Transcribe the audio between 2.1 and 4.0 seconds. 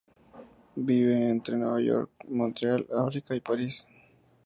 Montreal, África y París.